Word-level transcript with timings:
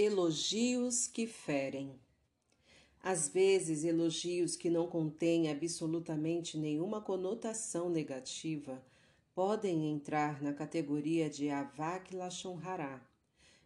Elogios 0.00 1.08
que 1.08 1.26
ferem. 1.26 1.92
Às 3.02 3.28
vezes, 3.28 3.82
elogios 3.82 4.54
que 4.54 4.70
não 4.70 4.86
contêm 4.86 5.50
absolutamente 5.50 6.56
nenhuma 6.56 7.00
conotação 7.00 7.90
negativa 7.90 8.80
podem 9.34 9.90
entrar 9.90 10.40
na 10.40 10.52
categoria 10.52 11.28
de 11.28 11.50
avak 11.50 12.14
lashon 12.14 12.60
hará. 12.62 13.04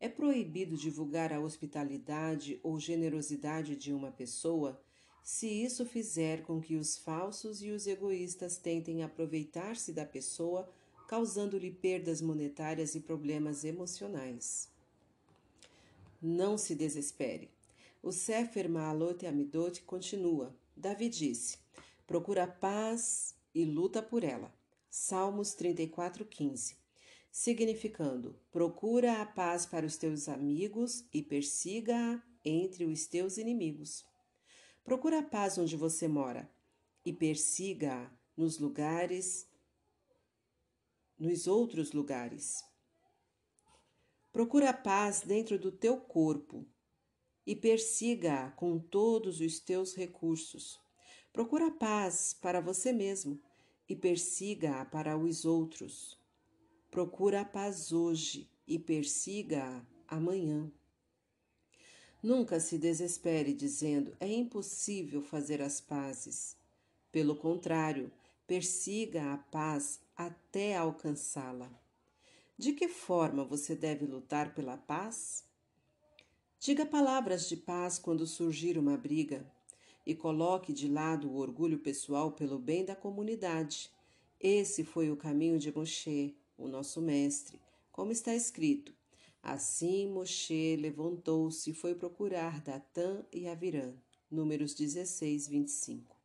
É 0.00 0.08
proibido 0.08 0.78
divulgar 0.78 1.30
a 1.30 1.40
hospitalidade 1.40 2.58
ou 2.62 2.80
generosidade 2.80 3.76
de 3.76 3.92
uma 3.92 4.10
pessoa 4.10 4.80
se 5.22 5.46
isso 5.46 5.84
fizer 5.84 6.40
com 6.40 6.58
que 6.58 6.76
os 6.76 6.96
falsos 6.96 7.60
e 7.60 7.70
os 7.70 7.86
egoístas 7.86 8.56
tentem 8.56 9.02
aproveitar-se 9.02 9.92
da 9.92 10.06
pessoa, 10.06 10.72
causando-lhe 11.06 11.70
perdas 11.70 12.22
monetárias 12.22 12.94
e 12.94 13.00
problemas 13.00 13.62
emocionais. 13.62 14.72
Não 16.26 16.56
se 16.56 16.74
desespere. 16.74 17.50
O 18.02 18.10
Sefer 18.10 18.66
Maalot 18.66 19.26
Amidot 19.26 19.82
continua. 19.82 20.58
Davi 20.74 21.10
disse: 21.10 21.58
Procura 22.06 22.46
paz 22.46 23.34
e 23.54 23.66
luta 23.66 24.00
por 24.00 24.24
ela. 24.24 24.50
Salmos 24.88 25.54
34:15. 25.54 26.76
Significando: 27.30 28.40
Procura 28.50 29.20
a 29.20 29.26
paz 29.26 29.66
para 29.66 29.84
os 29.84 29.98
teus 29.98 30.26
amigos 30.26 31.04
e 31.12 31.22
persiga-a 31.22 32.22
entre 32.42 32.86
os 32.86 33.06
teus 33.06 33.36
inimigos. 33.36 34.02
Procura 34.82 35.18
a 35.18 35.22
paz 35.22 35.58
onde 35.58 35.76
você 35.76 36.08
mora 36.08 36.50
e 37.04 37.12
persiga-a 37.12 38.10
nos 38.34 38.58
lugares 38.58 39.46
nos 41.18 41.46
outros 41.46 41.92
lugares. 41.92 42.64
Procura 44.34 44.70
a 44.70 44.72
paz 44.72 45.20
dentro 45.20 45.56
do 45.56 45.70
teu 45.70 45.96
corpo 45.96 46.66
e 47.46 47.54
persiga-a 47.54 48.50
com 48.50 48.80
todos 48.80 49.40
os 49.40 49.60
teus 49.60 49.94
recursos. 49.94 50.80
Procura 51.32 51.68
a 51.68 51.70
paz 51.70 52.36
para 52.42 52.60
você 52.60 52.92
mesmo 52.92 53.40
e 53.88 53.94
persiga-a 53.94 54.84
para 54.86 55.16
os 55.16 55.44
outros. 55.44 56.18
Procura 56.90 57.42
a 57.42 57.44
paz 57.44 57.92
hoje 57.92 58.50
e 58.66 58.76
persiga-a 58.76 59.86
amanhã. 60.08 60.68
Nunca 62.20 62.58
se 62.58 62.76
desespere 62.76 63.54
dizendo 63.54 64.16
é 64.18 64.26
impossível 64.26 65.22
fazer 65.22 65.62
as 65.62 65.80
pazes. 65.80 66.56
Pelo 67.12 67.36
contrário, 67.36 68.10
persiga 68.48 69.32
a 69.32 69.38
paz 69.38 70.00
até 70.16 70.76
alcançá-la. 70.76 71.83
De 72.56 72.72
que 72.72 72.86
forma 72.86 73.44
você 73.44 73.74
deve 73.74 74.06
lutar 74.06 74.54
pela 74.54 74.76
paz? 74.76 75.44
Diga 76.60 76.86
palavras 76.86 77.48
de 77.48 77.56
paz 77.56 77.98
quando 77.98 78.26
surgir 78.28 78.78
uma 78.78 78.96
briga 78.96 79.44
e 80.06 80.14
coloque 80.14 80.72
de 80.72 80.86
lado 80.86 81.28
o 81.28 81.36
orgulho 81.36 81.80
pessoal 81.80 82.30
pelo 82.30 82.56
bem 82.56 82.84
da 82.84 82.94
comunidade. 82.94 83.90
Esse 84.38 84.84
foi 84.84 85.10
o 85.10 85.16
caminho 85.16 85.58
de 85.58 85.74
Moshe, 85.74 86.36
o 86.56 86.68
nosso 86.68 87.00
mestre, 87.02 87.60
como 87.90 88.12
está 88.12 88.32
escrito. 88.34 88.94
Assim 89.42 90.08
Moshe 90.08 90.76
levantou-se 90.76 91.70
e 91.70 91.74
foi 91.74 91.96
procurar 91.96 92.60
Datã 92.60 93.26
e 93.32 93.48
Avirã. 93.48 93.92
Números 94.30 94.74
16, 94.74 95.48
25. 95.48 96.16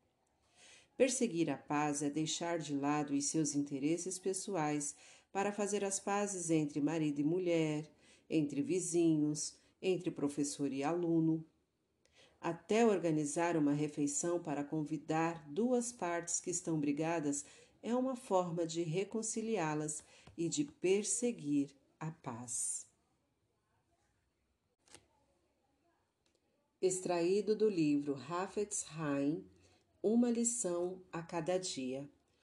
Perseguir 0.95 1.49
a 1.49 1.57
paz 1.57 2.03
é 2.03 2.09
deixar 2.09 2.59
de 2.59 2.75
lado 2.75 3.13
os 3.13 3.25
seus 3.25 3.55
interesses 3.55 4.19
pessoais 4.19 4.95
para 5.31 5.51
fazer 5.51 5.83
as 5.83 5.99
pazes 5.99 6.49
entre 6.49 6.81
marido 6.81 7.19
e 7.19 7.23
mulher, 7.23 7.89
entre 8.29 8.61
vizinhos, 8.61 9.55
entre 9.81 10.11
professor 10.11 10.71
e 10.71 10.83
aluno, 10.83 11.45
até 12.41 12.85
organizar 12.85 13.57
uma 13.57 13.73
refeição 13.73 14.41
para 14.41 14.63
convidar 14.63 15.45
duas 15.49 15.91
partes 15.91 16.39
que 16.39 16.49
estão 16.49 16.79
brigadas 16.79 17.45
é 17.81 17.93
uma 17.95 18.15
forma 18.15 18.65
de 18.65 18.81
reconciliá-las 18.81 20.03
e 20.37 20.47
de 20.47 20.63
perseguir 20.63 21.69
a 21.99 22.11
paz. 22.11 22.87
Extraído 26.81 27.57
do 27.57 27.69
livro 27.69 28.15
Hafetz 28.29 28.85
Haim, 28.97 29.45
Uma 30.01 30.31
lição 30.31 31.01
a 31.11 31.21
cada 31.21 31.57
dia. 31.57 32.09